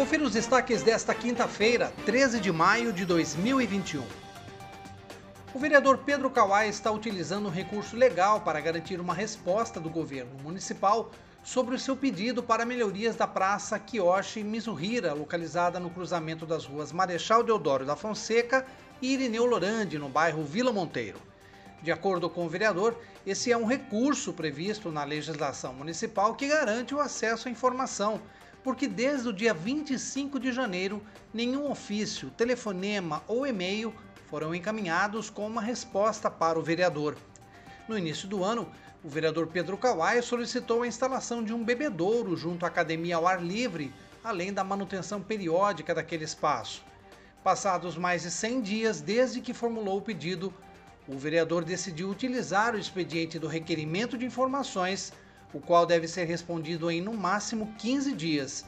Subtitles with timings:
[0.00, 4.02] Confira os destaques desta quinta-feira, 13 de maio de 2021.
[5.52, 10.30] O vereador Pedro Kawai está utilizando um recurso legal para garantir uma resposta do governo
[10.42, 11.10] municipal
[11.42, 16.92] sobre o seu pedido para melhorias da Praça Kiyoshi Mizuhira, localizada no cruzamento das ruas
[16.92, 18.64] Marechal Deodoro da Fonseca
[19.02, 21.20] e Irineu Lorande, no bairro Vila Monteiro.
[21.82, 26.94] De acordo com o vereador, esse é um recurso previsto na legislação municipal que garante
[26.94, 28.18] o acesso à informação,
[28.62, 31.02] porque desde o dia 25 de janeiro,
[31.32, 33.94] nenhum ofício, telefonema ou e-mail
[34.28, 37.16] foram encaminhados com uma resposta para o vereador.
[37.88, 38.70] No início do ano,
[39.02, 43.42] o vereador Pedro Kawai solicitou a instalação de um bebedouro junto à academia ao ar
[43.42, 43.92] livre,
[44.22, 46.84] além da manutenção periódica daquele espaço.
[47.42, 50.52] Passados mais de 100 dias desde que formulou o pedido,
[51.08, 55.12] o vereador decidiu utilizar o expediente do requerimento de informações,
[55.52, 58.64] o qual deve ser respondido em no máximo 15 dias.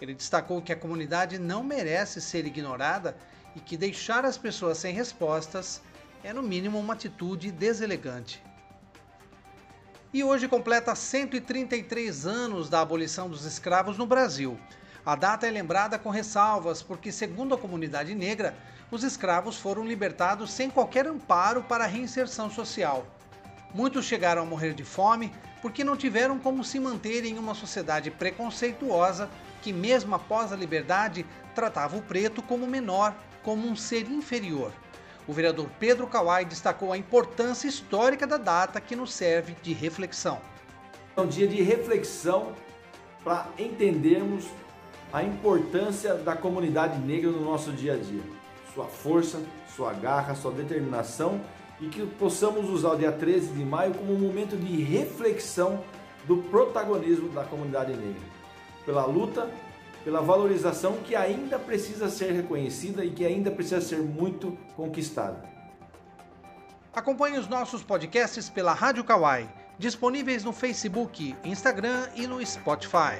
[0.00, 3.16] Ele destacou que a comunidade não merece ser ignorada
[3.54, 5.80] e que deixar as pessoas sem respostas
[6.24, 8.42] é, no mínimo, uma atitude deselegante.
[10.12, 14.58] E hoje completa 133 anos da abolição dos escravos no Brasil.
[15.04, 18.54] A data é lembrada com ressalvas, porque, segundo a comunidade negra,
[18.90, 23.06] os escravos foram libertados sem qualquer amparo para a reinserção social.
[23.74, 28.10] Muitos chegaram a morrer de fome porque não tiveram como se manter em uma sociedade
[28.10, 29.30] preconceituosa
[29.62, 34.72] que, mesmo após a liberdade, tratava o preto como menor como um ser inferior.
[35.26, 40.40] O vereador Pedro Kawai destacou a importância histórica da data que nos serve de reflexão.
[41.16, 42.52] É um dia de reflexão
[43.22, 44.46] para entendermos
[45.12, 48.22] a importância da comunidade negra no nosso dia a dia.
[48.74, 49.40] Sua força,
[49.76, 51.40] sua garra, sua determinação
[51.82, 55.82] e que possamos usar o dia 13 de maio como um momento de reflexão
[56.24, 58.22] do protagonismo da comunidade negra.
[58.86, 59.50] Pela luta
[60.04, 65.50] pela valorização que ainda precisa ser reconhecida e que ainda precisa ser muito conquistada.
[66.92, 73.18] Acompanhe os nossos podcasts pela Rádio Kawai, disponíveis no Facebook, Instagram e no Spotify.